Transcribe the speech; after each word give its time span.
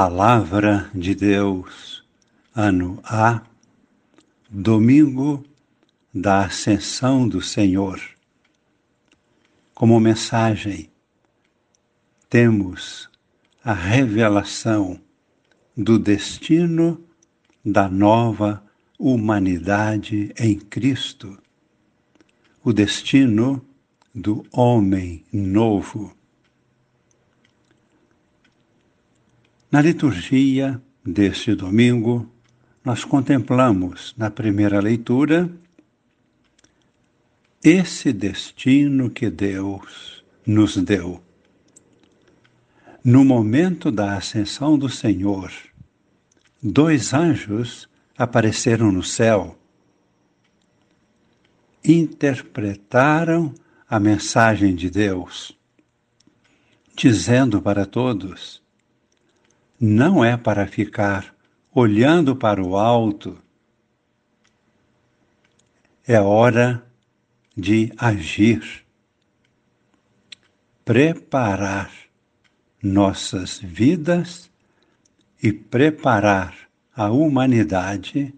Palavra 0.00 0.88
de 0.94 1.12
Deus, 1.12 2.04
ano 2.54 3.00
A, 3.02 3.42
domingo 4.48 5.44
da 6.14 6.44
Ascensão 6.44 7.26
do 7.26 7.42
Senhor. 7.42 8.00
Como 9.74 9.98
mensagem, 9.98 10.88
temos 12.30 13.10
a 13.64 13.72
revelação 13.72 15.00
do 15.76 15.98
destino 15.98 17.04
da 17.64 17.88
nova 17.88 18.62
humanidade 18.96 20.32
em 20.38 20.60
Cristo, 20.60 21.36
o 22.62 22.72
destino 22.72 23.60
do 24.14 24.46
homem 24.52 25.24
novo 25.32 26.16
Na 29.70 29.82
liturgia 29.82 30.80
deste 31.04 31.54
domingo, 31.54 32.26
nós 32.82 33.04
contemplamos 33.04 34.14
na 34.16 34.30
primeira 34.30 34.80
leitura 34.80 35.50
esse 37.62 38.10
destino 38.10 39.10
que 39.10 39.28
Deus 39.28 40.24
nos 40.46 40.74
deu. 40.78 41.22
No 43.04 43.22
momento 43.22 43.90
da 43.90 44.16
ascensão 44.16 44.78
do 44.78 44.88
Senhor, 44.88 45.52
dois 46.62 47.12
anjos 47.12 47.86
apareceram 48.16 48.90
no 48.90 49.02
céu, 49.02 49.58
interpretaram 51.84 53.54
a 53.86 54.00
mensagem 54.00 54.74
de 54.74 54.88
Deus, 54.88 55.54
dizendo 56.96 57.60
para 57.60 57.84
todos: 57.84 58.62
não 59.80 60.24
é 60.24 60.36
para 60.36 60.66
ficar 60.66 61.34
olhando 61.72 62.34
para 62.34 62.62
o 62.62 62.76
alto. 62.76 63.38
É 66.06 66.20
hora 66.20 66.84
de 67.56 67.92
agir, 67.96 68.84
preparar 70.84 71.90
nossas 72.82 73.58
vidas 73.58 74.50
e 75.42 75.52
preparar 75.52 76.54
a 76.94 77.10
humanidade 77.10 78.34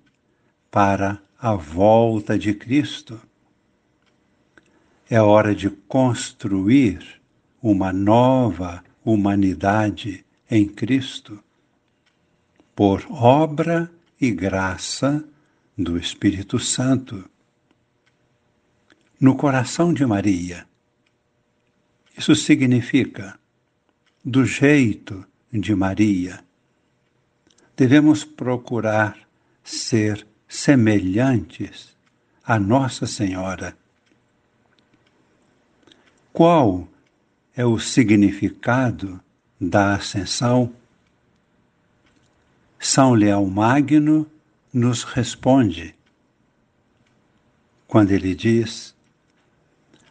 para 0.70 1.20
a 1.38 1.54
volta 1.54 2.38
de 2.38 2.52
Cristo. 2.52 3.20
É 5.08 5.20
hora 5.20 5.54
de 5.54 5.70
construir 5.70 7.20
uma 7.62 7.92
nova 7.92 8.84
humanidade 9.04 10.24
em 10.50 10.66
Cristo, 10.66 11.42
por 12.74 13.06
obra 13.10 13.90
e 14.20 14.30
graça 14.30 15.24
do 15.78 15.96
Espírito 15.96 16.58
Santo. 16.58 17.24
No 19.20 19.36
coração 19.36 19.94
de 19.94 20.04
Maria. 20.04 20.66
Isso 22.16 22.34
significa, 22.34 23.38
do 24.24 24.44
jeito 24.44 25.24
de 25.52 25.74
Maria, 25.74 26.42
devemos 27.76 28.24
procurar 28.24 29.18
ser 29.62 30.26
semelhantes 30.48 31.96
a 32.44 32.58
Nossa 32.58 33.06
Senhora. 33.06 33.76
Qual 36.32 36.88
é 37.54 37.64
o 37.64 37.78
significado 37.78 39.22
da 39.60 39.94
Ascensão, 39.94 40.72
São 42.78 43.12
Leão 43.12 43.46
Magno 43.46 44.26
nos 44.72 45.02
responde 45.02 45.94
quando 47.86 48.12
ele 48.12 48.34
diz: 48.34 48.94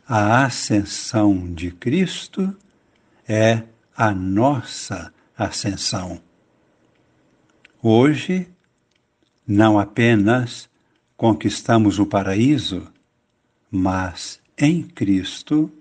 a 0.07 0.43
ascensão 0.43 1.53
de 1.53 1.71
Cristo 1.71 2.55
é 3.27 3.63
a 3.95 4.11
nossa 4.11 5.13
ascensão. 5.37 6.21
Hoje, 7.81 8.47
não 9.47 9.79
apenas 9.79 10.69
conquistamos 11.15 11.97
o 11.97 12.05
paraíso, 12.05 12.91
mas 13.71 14.41
em 14.57 14.83
Cristo 14.83 15.71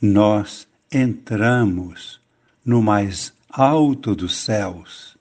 nós 0.00 0.66
entramos 0.92 2.20
no 2.62 2.82
mais 2.82 3.32
alto 3.48 4.14
dos 4.14 4.36
céus. 4.36 5.16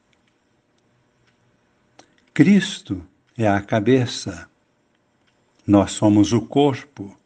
Cristo 2.34 3.02
é 3.38 3.48
a 3.48 3.62
cabeça, 3.62 4.50
nós 5.66 5.92
somos 5.94 6.34
o 6.34 6.42
corpo, 6.42 7.18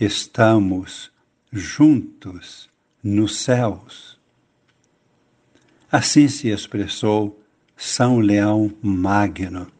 estamos 0.00 1.12
juntos 1.52 2.70
nos 3.02 3.36
céus. 3.36 4.18
Assim 5.90 6.28
se 6.28 6.48
expressou 6.48 7.38
São 7.76 8.18
Leão 8.20 8.74
Magno. 8.80 9.70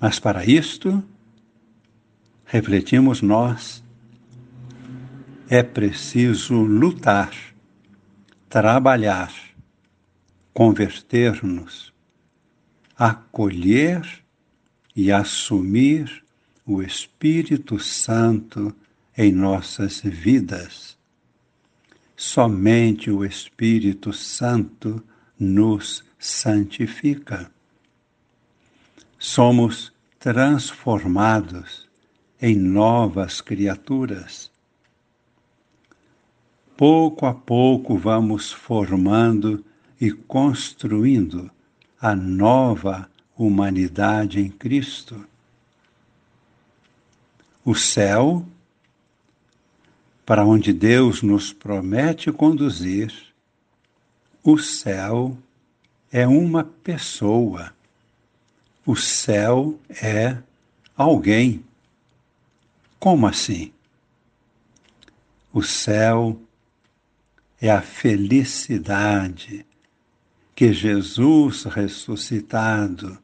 Mas 0.00 0.18
para 0.18 0.46
isto, 0.46 1.04
refletimos 2.46 3.20
nós 3.20 3.82
é 5.50 5.62
preciso 5.62 6.56
lutar, 6.56 7.32
trabalhar, 8.50 9.32
converter-nos, 10.52 11.90
acolher 12.94 14.02
e 14.94 15.10
assumir 15.10 16.22
o 16.66 16.82
Espírito 16.82 17.78
Santo 17.78 18.76
em 19.16 19.32
nossas 19.32 20.00
vidas. 20.02 20.98
Somente 22.14 23.10
o 23.10 23.24
Espírito 23.24 24.12
Santo 24.12 25.02
nos 25.40 26.04
santifica. 26.18 27.50
Somos 29.18 29.94
transformados 30.18 31.88
em 32.38 32.54
novas 32.54 33.40
criaturas 33.40 34.50
pouco 36.78 37.26
a 37.26 37.34
pouco 37.34 37.98
vamos 37.98 38.52
formando 38.52 39.64
e 40.00 40.12
construindo 40.12 41.50
a 42.00 42.14
nova 42.14 43.10
humanidade 43.36 44.38
em 44.38 44.48
Cristo. 44.48 45.26
O 47.64 47.74
céu, 47.74 48.46
para 50.24 50.46
onde 50.46 50.72
Deus 50.72 51.20
nos 51.20 51.52
promete 51.52 52.30
conduzir, 52.30 53.12
o 54.44 54.56
céu 54.56 55.36
é 56.12 56.28
uma 56.28 56.62
pessoa. 56.62 57.74
O 58.86 58.94
céu 58.94 59.76
é 60.00 60.38
alguém. 60.96 61.64
Como 63.00 63.26
assim? 63.26 63.72
O 65.52 65.60
céu 65.60 66.40
é 67.60 67.70
a 67.70 67.82
felicidade 67.82 69.66
que 70.54 70.72
Jesus 70.72 71.64
ressuscitado 71.64 73.18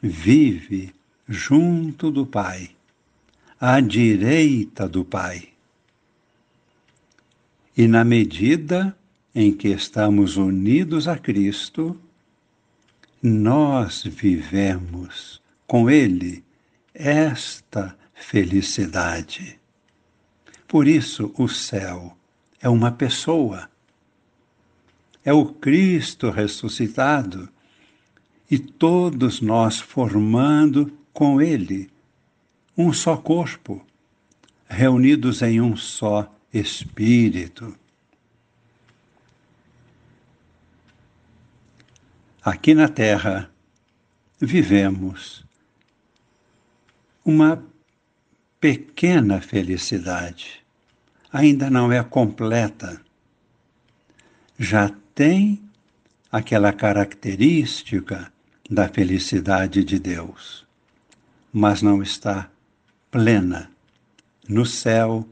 vive 0.00 0.92
junto 1.28 2.10
do 2.10 2.26
Pai, 2.26 2.70
à 3.60 3.80
direita 3.80 4.88
do 4.88 5.04
Pai. 5.04 5.48
E 7.76 7.86
na 7.86 8.04
medida 8.04 8.96
em 9.34 9.52
que 9.52 9.68
estamos 9.68 10.36
unidos 10.36 11.08
a 11.08 11.16
Cristo, 11.16 11.98
nós 13.22 14.02
vivemos 14.04 15.40
com 15.66 15.88
Ele 15.88 16.44
esta 16.92 17.96
felicidade. 18.12 19.58
Por 20.68 20.86
isso, 20.86 21.32
o 21.38 21.48
céu 21.48 22.16
é 22.62 22.68
uma 22.68 22.92
pessoa. 22.92 23.68
É 25.24 25.32
o 25.32 25.46
Cristo 25.46 26.30
ressuscitado 26.30 27.48
e 28.48 28.58
todos 28.58 29.40
nós 29.40 29.80
formando 29.80 30.96
com 31.12 31.42
Ele 31.42 31.90
um 32.78 32.92
só 32.92 33.16
corpo, 33.16 33.84
reunidos 34.68 35.42
em 35.42 35.60
um 35.60 35.76
só 35.76 36.32
Espírito. 36.52 37.76
Aqui 42.42 42.74
na 42.74 42.88
Terra 42.88 43.50
vivemos 44.40 45.44
uma 47.24 47.64
pequena 48.60 49.40
felicidade 49.40 50.61
ainda 51.32 51.70
não 51.70 51.90
é 51.90 52.02
completa. 52.02 53.00
já 54.58 54.90
tem 55.14 55.62
aquela 56.30 56.72
característica 56.72 58.32
da 58.70 58.88
felicidade 58.88 59.82
de 59.82 59.98
Deus, 59.98 60.64
mas 61.52 61.82
não 61.82 62.02
está 62.02 62.50
plena. 63.10 63.70
No 64.48 64.64
céu, 64.64 65.28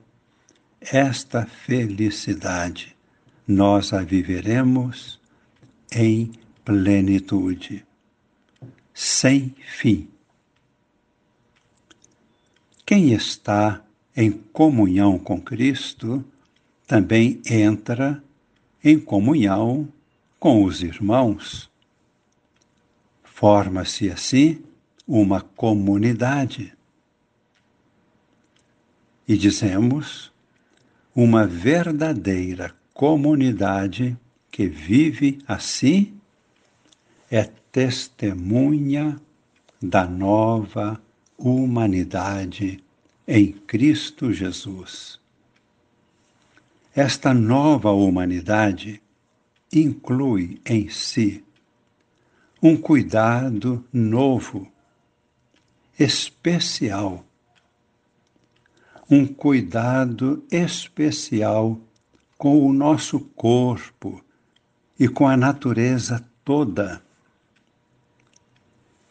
esta 0.81 1.47
felicidade 1.47 2.97
nós 3.47 3.93
a 3.93 4.03
viveremos 4.03 5.21
em 5.93 6.33
plenitude, 6.65 7.85
sem 8.93 9.55
fim. 9.79 10.09
Quem 12.85 13.13
está 13.13 13.83
em 14.21 14.31
comunhão 14.31 15.19
com 15.19 15.41
Cristo 15.41 16.23
também 16.87 17.41
entra 17.47 18.23
em 18.85 19.01
comunhão 19.01 19.89
com 20.39 20.63
os 20.63 20.83
irmãos. 20.83 21.71
Forma-se 23.23 24.11
assim 24.11 24.63
uma 25.09 25.41
comunidade. 25.41 26.77
E 29.27 29.39
dizemos, 29.39 30.31
uma 31.15 31.47
verdadeira 31.47 32.75
comunidade 32.93 34.19
que 34.51 34.69
vive 34.69 35.39
assim 35.49 36.21
é 37.31 37.45
testemunha 37.73 39.19
da 39.81 40.07
nova 40.07 41.01
humanidade 41.39 42.85
em 43.33 43.53
Cristo 43.53 44.33
Jesus. 44.33 45.21
Esta 46.93 47.33
nova 47.33 47.93
humanidade 47.93 49.01
inclui 49.73 50.61
em 50.67 50.89
si 50.89 51.45
um 52.61 52.77
cuidado 52.77 53.85
novo, 53.93 54.67
especial, 55.97 57.25
um 59.09 59.25
cuidado 59.25 60.45
especial 60.51 61.79
com 62.37 62.67
o 62.67 62.73
nosso 62.73 63.21
corpo 63.21 64.21
e 64.99 65.07
com 65.07 65.29
a 65.29 65.37
natureza 65.37 66.29
toda, 66.45 67.01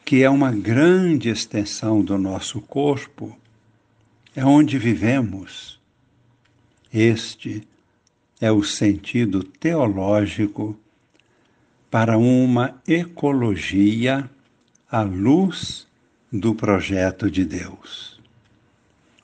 que 0.04 0.22
é 0.24 0.30
uma 0.30 0.52
grande 0.52 1.30
extensão 1.30 2.02
do 2.02 2.18
nosso 2.18 2.60
corpo, 2.60 3.39
é 4.36 4.46
onde 4.46 4.78
vivemos. 4.78 5.80
Este 6.94 7.68
é 8.40 8.52
o 8.52 8.64
sentido 8.64 9.44
teológico 9.44 10.78
para 11.90 12.18
uma 12.18 12.80
ecologia 12.88 14.30
à 14.90 15.02
luz 15.02 15.88
do 16.32 16.54
projeto 16.54 17.30
de 17.30 17.44
Deus. 17.44 18.20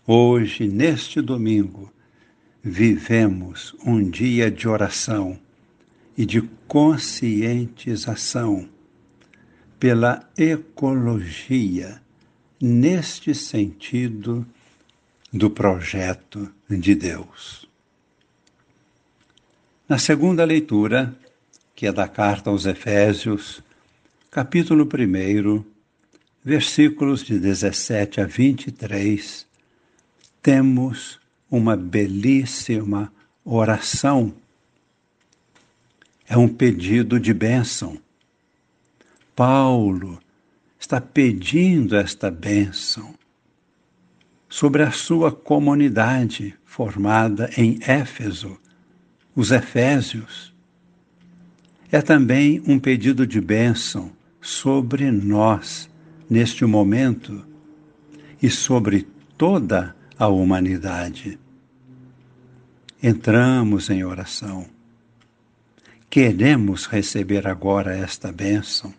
Hoje, 0.08 0.68
neste 0.68 1.22
domingo, 1.22 1.92
vivemos 2.64 3.76
um 3.86 4.10
dia 4.10 4.50
de 4.50 4.68
oração 4.68 5.40
e 6.18 6.26
de 6.26 6.42
conscientização 6.68 8.68
pela 9.80 10.28
ecologia 10.38 12.02
neste 12.60 13.36
sentido 13.36 14.46
do 15.36 15.50
projeto 15.50 16.50
de 16.70 16.96
Deus. 16.96 17.68
Na 19.88 19.98
segunda 19.98 20.46
leitura, 20.46 21.14
que 21.76 21.86
é 21.86 21.92
da 21.92 22.08
carta 22.08 22.50
aos 22.50 22.66
Efésios, 22.66 23.62
capítulo 24.32 24.86
1, 24.86 25.66
versículos 26.42 27.22
de 27.22 27.38
17 27.38 28.22
a 28.22 28.26
23, 28.26 29.46
temos 30.42 31.20
uma 31.52 31.76
belíssima 31.76 33.12
oração. 33.44 34.34
É 36.30 36.38
um 36.38 36.48
pedido 36.48 37.20
de 37.20 37.34
bênção. 37.34 38.00
Paulo 39.36 40.18
está 40.80 41.02
pedindo 41.02 41.98
esta 41.98 42.32
bênção 42.32 43.14
sobre 44.56 44.84
a 44.84 44.92
sua 44.92 45.34
comunidade 45.34 46.56
formada 46.64 47.50
em 47.58 47.78
Éfeso 47.82 48.58
os 49.36 49.52
Efésios, 49.52 50.56
é 51.92 52.02
também 52.02 52.64
um 52.66 52.80
pedido 52.80 53.28
de 53.28 53.42
bênção 53.42 54.14
sobre 54.40 55.12
nós 55.12 55.90
neste 56.30 56.64
momento 56.64 57.46
e 58.42 58.50
sobre 58.50 59.06
toda 59.38 59.94
a 60.18 60.30
humanidade. 60.30 61.38
Entramos 63.04 63.90
em 63.90 64.06
oração. 64.06 64.68
Queremos 66.10 66.86
receber 66.86 67.46
agora 67.46 67.94
esta 67.94 68.32
bênção. 68.32 68.94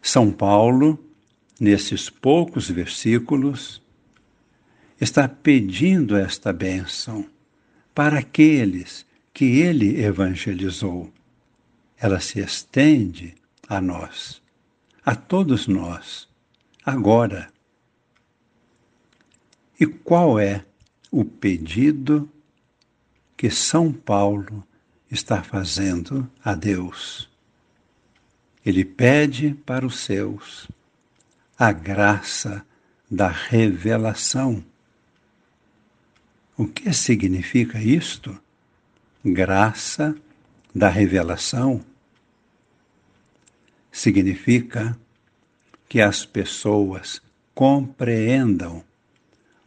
São 0.00 0.30
Paulo, 0.30 1.09
nesses 1.60 2.08
poucos 2.08 2.70
versículos, 2.70 3.82
está 4.98 5.28
pedindo 5.28 6.16
esta 6.16 6.54
bênção 6.54 7.28
para 7.94 8.18
aqueles 8.20 9.06
que 9.34 9.44
ele 9.44 10.02
evangelizou. 10.02 11.12
Ela 11.98 12.18
se 12.18 12.40
estende 12.40 13.34
a 13.68 13.78
nós, 13.78 14.42
a 15.04 15.14
todos 15.14 15.68
nós, 15.68 16.26
agora. 16.82 17.52
E 19.78 19.86
qual 19.86 20.40
é 20.40 20.64
o 21.10 21.24
pedido 21.24 22.30
que 23.36 23.50
São 23.50 23.92
Paulo 23.92 24.66
está 25.10 25.42
fazendo 25.42 26.30
a 26.42 26.54
Deus? 26.54 27.28
Ele 28.64 28.84
pede 28.84 29.54
para 29.66 29.86
os 29.86 30.00
seus 30.00 30.68
a 31.60 31.72
graça 31.72 32.64
da 33.10 33.28
revelação 33.28 34.64
o 36.56 36.66
que 36.66 36.90
significa 36.92 37.78
isto? 37.78 38.38
Graça 39.22 40.16
da 40.74 40.88
revelação 40.88 41.84
significa 43.92 44.98
que 45.86 46.00
as 46.00 46.24
pessoas 46.24 47.20
compreendam 47.54 48.82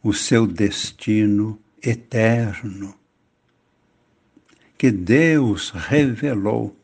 o 0.01 0.13
seu 0.13 0.47
destino 0.47 1.59
eterno, 1.81 2.97
que 4.75 4.89
Deus 4.89 5.69
revelou, 5.69 6.75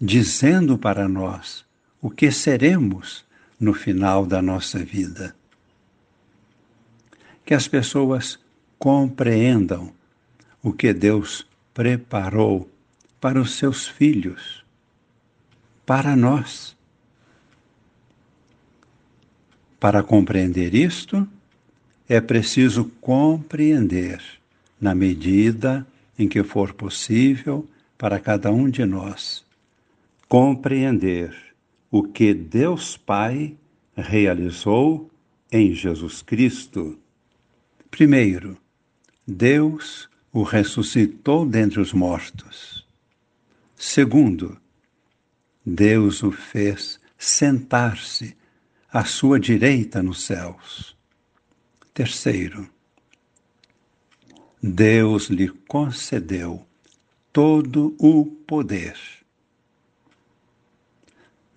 dizendo 0.00 0.78
para 0.78 1.06
nós 1.06 1.65
o 2.06 2.10
que 2.10 2.30
seremos 2.30 3.24
no 3.58 3.74
final 3.74 4.24
da 4.24 4.40
nossa 4.40 4.78
vida 4.78 5.34
que 7.44 7.52
as 7.52 7.66
pessoas 7.66 8.38
compreendam 8.78 9.92
o 10.62 10.72
que 10.72 10.92
Deus 10.92 11.44
preparou 11.74 12.70
para 13.20 13.40
os 13.40 13.54
seus 13.54 13.88
filhos, 13.88 14.64
para 15.84 16.14
nós. 16.14 16.76
Para 19.80 20.00
compreender 20.00 20.76
isto, 20.76 21.26
é 22.08 22.20
preciso 22.20 22.84
compreender, 23.00 24.22
na 24.80 24.94
medida 24.94 25.84
em 26.16 26.28
que 26.28 26.44
for 26.44 26.72
possível 26.72 27.68
para 27.98 28.20
cada 28.20 28.52
um 28.52 28.70
de 28.70 28.84
nós, 28.84 29.44
compreender 30.28 31.45
o 31.98 32.02
que 32.02 32.34
Deus 32.34 32.96
Pai 32.96 33.56
realizou 33.96 35.10
em 35.50 35.72
Jesus 35.72 36.22
Cristo 36.22 36.98
Primeiro, 37.96 38.58
Deus 39.26 40.06
o 40.30 40.42
ressuscitou 40.42 41.46
dentre 41.46 41.80
os 41.80 41.94
mortos. 41.94 42.86
Segundo, 43.74 44.60
Deus 45.64 46.22
o 46.22 46.30
fez 46.30 47.00
sentar-se 47.16 48.36
à 48.92 49.06
sua 49.06 49.40
direita 49.40 50.02
nos 50.02 50.24
céus. 50.24 50.94
Terceiro, 51.94 52.68
Deus 54.62 55.28
lhe 55.28 55.48
concedeu 55.48 56.66
todo 57.32 57.96
o 57.98 58.26
poder. 58.26 59.15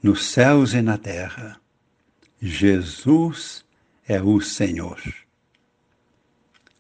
Nos 0.01 0.27
céus 0.27 0.73
e 0.73 0.81
na 0.81 0.97
terra, 0.97 1.59
Jesus 2.41 3.65
é 4.07 4.21
o 4.21 4.39
Senhor. 4.39 5.01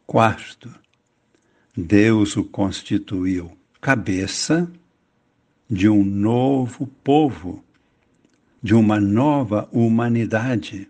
Quarto, 0.07 0.73
Deus 1.75 2.37
o 2.37 2.45
constituiu 2.45 3.51
cabeça 3.81 4.71
de 5.69 5.89
um 5.89 6.01
novo 6.01 6.87
povo, 7.03 7.61
de 8.63 8.73
uma 8.73 9.01
nova 9.01 9.67
humanidade, 9.69 10.87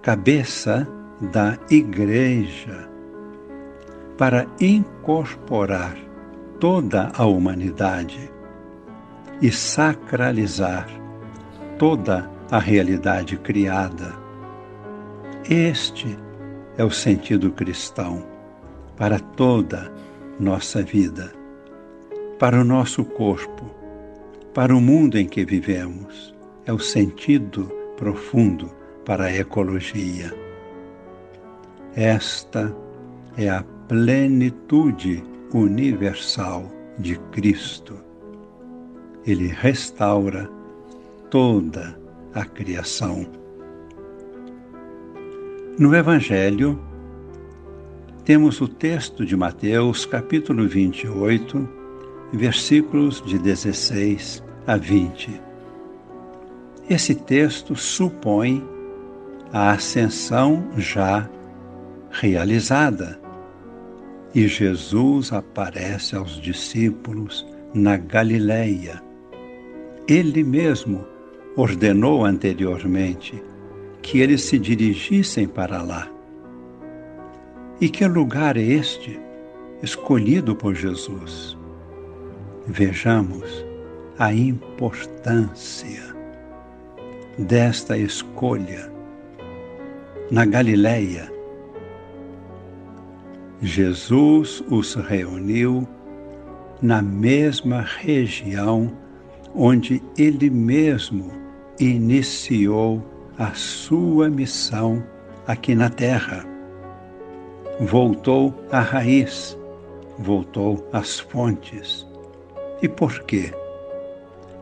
cabeça 0.00 0.86
da 1.32 1.58
Igreja, 1.68 2.88
para 4.16 4.46
incorporar 4.60 5.96
toda 6.60 7.10
a 7.14 7.26
humanidade 7.26 8.37
e 9.40 9.50
sacralizar 9.50 10.88
toda 11.78 12.28
a 12.50 12.58
realidade 12.58 13.36
criada. 13.36 14.14
Este 15.48 16.18
é 16.76 16.84
o 16.84 16.90
sentido 16.90 17.50
cristão 17.50 18.24
para 18.96 19.18
toda 19.18 19.92
nossa 20.38 20.82
vida, 20.82 21.32
para 22.38 22.60
o 22.60 22.64
nosso 22.64 23.04
corpo, 23.04 23.70
para 24.52 24.74
o 24.74 24.80
mundo 24.80 25.18
em 25.18 25.26
que 25.26 25.44
vivemos. 25.44 26.34
É 26.66 26.72
o 26.72 26.78
sentido 26.78 27.72
profundo 27.96 28.70
para 29.04 29.24
a 29.24 29.34
ecologia. 29.34 30.32
Esta 31.94 32.74
é 33.36 33.48
a 33.48 33.64
plenitude 33.88 35.24
universal 35.52 36.70
de 36.98 37.16
Cristo. 37.32 38.07
Ele 39.28 39.48
restaura 39.48 40.48
toda 41.30 42.00
a 42.32 42.46
criação. 42.46 43.26
No 45.78 45.94
Evangelho, 45.94 46.80
temos 48.24 48.62
o 48.62 48.66
texto 48.66 49.26
de 49.26 49.36
Mateus, 49.36 50.06
capítulo 50.06 50.66
28, 50.66 51.68
versículos 52.32 53.22
de 53.26 53.38
16 53.38 54.42
a 54.66 54.78
20. 54.78 55.38
Esse 56.88 57.14
texto 57.14 57.76
supõe 57.76 58.66
a 59.52 59.72
ascensão 59.72 60.70
já 60.78 61.28
realizada 62.10 63.20
e 64.34 64.48
Jesus 64.48 65.34
aparece 65.34 66.16
aos 66.16 66.40
discípulos 66.40 67.46
na 67.74 67.98
Galileia. 67.98 69.06
Ele 70.08 70.42
mesmo 70.42 71.04
ordenou 71.54 72.24
anteriormente 72.24 73.42
que 74.00 74.20
eles 74.20 74.40
se 74.40 74.58
dirigissem 74.58 75.46
para 75.46 75.82
lá. 75.82 76.10
E 77.78 77.90
que 77.90 78.06
lugar 78.06 78.56
é 78.56 78.62
este 78.62 79.20
escolhido 79.82 80.56
por 80.56 80.74
Jesus? 80.74 81.58
Vejamos 82.66 83.66
a 84.18 84.32
importância 84.32 86.02
desta 87.36 87.98
escolha. 87.98 88.90
Na 90.30 90.46
Galileia, 90.46 91.30
Jesus 93.60 94.64
os 94.70 94.94
reuniu 94.94 95.86
na 96.80 97.02
mesma 97.02 97.82
região 97.82 98.90
onde 99.54 100.02
ele 100.16 100.50
mesmo 100.50 101.30
iniciou 101.78 103.02
a 103.38 103.52
sua 103.54 104.28
missão 104.28 105.02
aqui 105.46 105.74
na 105.74 105.88
terra. 105.88 106.44
Voltou 107.80 108.54
à 108.70 108.80
raiz, 108.80 109.56
voltou 110.18 110.88
às 110.92 111.20
fontes. 111.20 112.06
E 112.82 112.88
por 112.88 113.22
quê? 113.22 113.52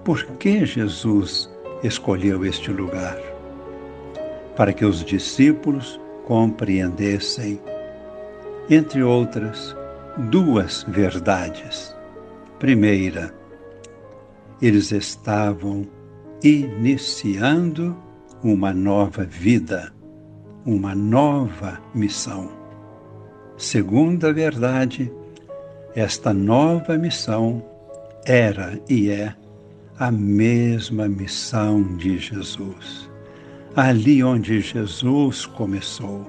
Por 0.04 0.24
que 0.38 0.64
Jesus 0.64 1.50
escolheu 1.82 2.44
este 2.44 2.70
lugar? 2.70 3.18
Para 4.56 4.72
que 4.72 4.84
os 4.84 5.04
discípulos 5.04 6.00
compreendessem 6.26 7.60
entre 8.68 9.02
outras, 9.02 9.76
duas 10.30 10.84
verdades. 10.88 11.94
Primeira, 12.58 13.32
eles 14.60 14.92
estavam 14.92 15.86
iniciando 16.42 17.96
uma 18.42 18.72
nova 18.72 19.24
vida, 19.24 19.92
uma 20.64 20.94
nova 20.94 21.80
missão. 21.94 22.50
Segunda 23.56 24.32
verdade, 24.32 25.12
esta 25.94 26.32
nova 26.32 26.98
missão 26.98 27.64
era 28.26 28.78
e 28.88 29.10
é 29.10 29.34
a 29.98 30.10
mesma 30.10 31.08
missão 31.08 31.96
de 31.96 32.18
Jesus. 32.18 33.10
Ali 33.74 34.22
onde 34.22 34.60
Jesus 34.60 35.46
começou 35.46 36.26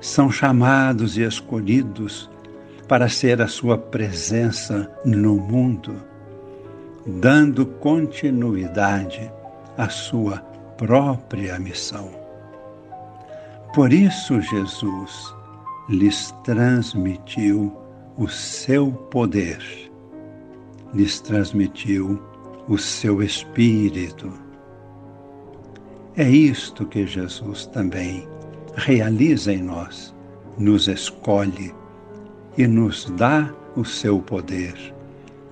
são 0.00 0.30
chamados 0.30 1.16
e 1.16 1.22
escolhidos 1.22 2.30
para 2.86 3.08
ser 3.08 3.42
a 3.42 3.48
sua 3.48 3.76
presença 3.76 4.90
no 5.04 5.36
mundo, 5.36 5.96
dando 7.08 7.64
continuidade 7.64 9.32
à 9.78 9.88
sua 9.88 10.38
própria 10.76 11.58
missão. 11.58 12.10
Por 13.74 13.92
isso, 13.92 14.40
Jesus 14.42 15.34
lhes 15.88 16.34
transmitiu 16.44 17.74
o 18.18 18.28
seu 18.28 18.92
poder, 18.92 19.58
lhes 20.92 21.20
transmitiu 21.20 22.22
o 22.68 22.76
seu 22.76 23.22
espírito. 23.22 24.30
É 26.14 26.28
isto 26.28 26.84
que 26.84 27.06
Jesus 27.06 27.64
também 27.66 28.28
realiza 28.76 29.52
em 29.52 29.62
nós, 29.62 30.14
nos 30.58 30.88
escolhe 30.88 31.74
e 32.58 32.66
nos 32.66 33.06
dá 33.16 33.50
o 33.76 33.84
seu 33.84 34.18
poder, 34.18 34.74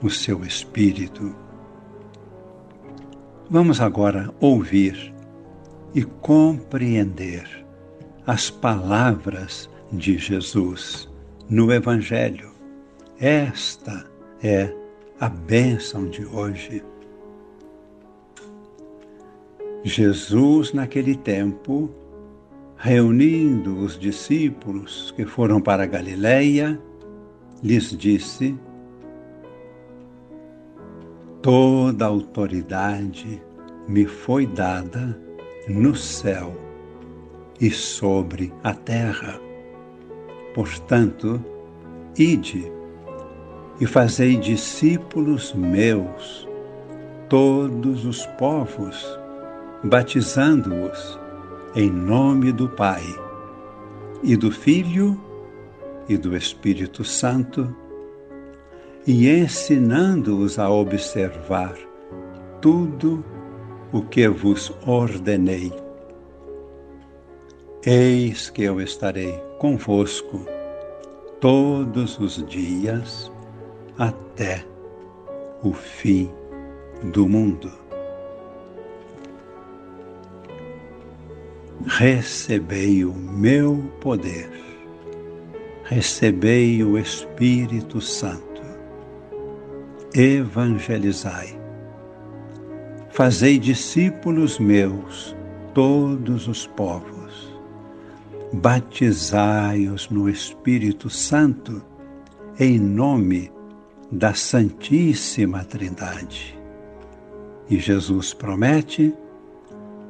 o 0.02 0.10
seu 0.10 0.44
espírito. 0.44 1.45
Vamos 3.48 3.80
agora 3.80 4.34
ouvir 4.40 5.14
e 5.94 6.02
compreender 6.02 7.48
as 8.26 8.50
palavras 8.50 9.70
de 9.92 10.18
Jesus 10.18 11.08
no 11.48 11.72
Evangelho. 11.72 12.50
Esta 13.20 14.04
é 14.42 14.74
a 15.20 15.28
bênção 15.28 16.08
de 16.08 16.26
hoje. 16.26 16.82
Jesus, 19.84 20.72
naquele 20.72 21.14
tempo, 21.14 21.88
reunindo 22.76 23.78
os 23.78 23.96
discípulos 23.96 25.12
que 25.14 25.24
foram 25.24 25.60
para 25.60 25.86
Galiléia, 25.86 26.80
lhes 27.62 27.96
disse: 27.96 28.58
Toda 31.46 32.06
autoridade 32.06 33.40
me 33.86 34.04
foi 34.04 34.46
dada 34.48 35.16
no 35.68 35.94
céu 35.94 36.52
e 37.60 37.70
sobre 37.70 38.52
a 38.64 38.74
terra. 38.74 39.38
Portanto, 40.56 41.40
ide 42.18 42.68
e 43.80 43.86
fazei 43.86 44.36
discípulos 44.36 45.54
meus, 45.54 46.48
todos 47.28 48.04
os 48.04 48.26
povos, 48.26 49.06
batizando-os 49.84 51.16
em 51.76 51.88
nome 51.88 52.50
do 52.50 52.68
Pai, 52.70 53.04
e 54.20 54.36
do 54.36 54.50
Filho, 54.50 55.16
e 56.08 56.16
do 56.16 56.36
Espírito 56.36 57.04
Santo, 57.04 57.72
e 59.06 59.28
ensinando-os 59.28 60.58
a 60.58 60.68
observar 60.70 61.74
tudo 62.60 63.24
o 63.92 64.02
que 64.02 64.28
vos 64.28 64.72
ordenei. 64.86 65.72
Eis 67.84 68.50
que 68.50 68.62
eu 68.62 68.80
estarei 68.80 69.40
convosco 69.58 70.44
todos 71.40 72.18
os 72.18 72.44
dias 72.46 73.30
até 73.96 74.64
o 75.62 75.72
fim 75.72 76.30
do 77.12 77.28
mundo. 77.28 77.86
recebei 81.86 83.04
o 83.04 83.14
meu 83.14 83.82
poder, 84.00 84.50
recebei 85.84 86.82
o 86.82 86.98
Espírito 86.98 88.00
Santo, 88.00 88.45
evangelizai, 90.16 91.60
fazei 93.10 93.58
discípulos 93.58 94.58
meus 94.58 95.36
todos 95.74 96.48
os 96.48 96.66
povos, 96.68 97.54
batizai-os 98.50 100.08
no 100.08 100.26
Espírito 100.26 101.10
Santo, 101.10 101.82
em 102.58 102.78
nome 102.78 103.52
da 104.10 104.32
Santíssima 104.32 105.62
Trindade. 105.64 106.58
E 107.68 107.78
Jesus 107.78 108.32
promete: 108.32 109.12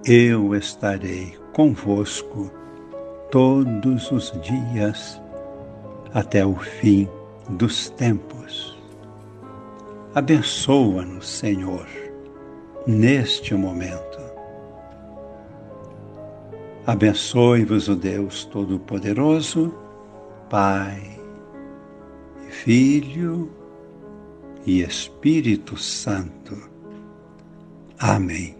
Eu 0.05 0.55
estarei 0.55 1.37
convosco 1.53 2.49
todos 3.33 4.13
os 4.13 4.31
dias 4.41 5.21
até 6.15 6.47
o 6.47 6.55
fim 6.55 7.09
dos 7.51 7.91
tempos. 7.91 8.75
Abençoa-nos, 10.16 11.28
Senhor, 11.28 11.87
neste 12.87 13.54
momento. 13.54 14.18
Abençoe-vos 16.87 17.87
o 17.88 17.94
Deus 17.94 18.46
Todo-Poderoso, 18.46 19.75
Pai, 20.49 21.20
Filho 22.49 23.50
e 24.64 24.80
Espírito 24.80 25.76
Santo. 25.76 26.66
Amém. 27.99 28.56